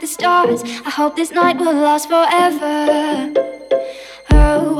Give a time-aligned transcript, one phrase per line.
[0.00, 0.62] the stars.
[0.64, 3.32] I hope this night will last forever.
[4.30, 4.79] Oh,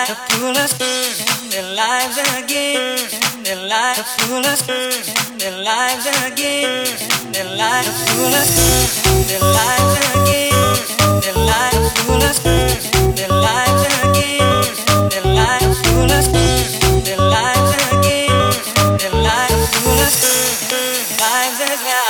[0.00, 3.44] Their lives to pull us in their lives again.
[3.44, 6.86] Their lives to pull us in their lives again.
[7.32, 8.48] Their lives to pull us
[9.04, 11.20] in their lives again.
[11.20, 15.10] Their lives to pull us in their lives again.
[15.10, 18.52] Their lives to pull us in their lives again.
[18.96, 20.16] Their lives to pull us
[21.20, 22.09] lives again.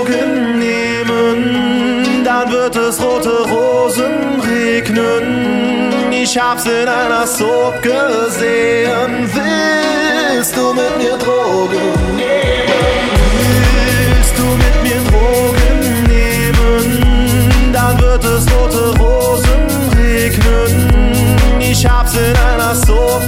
[0.00, 5.92] Drogen nehmen, dann wird es rote Rosen regnen.
[6.10, 9.28] Ich hab's in einer Soap gesehen.
[9.34, 13.10] Willst du mit mir Drogen nehmen?
[13.76, 17.70] Willst du mit mir Drogen nehmen?
[17.72, 19.66] Dann wird es rote Rosen
[19.98, 21.58] regnen.
[21.60, 23.19] Ich hab's in einer Soap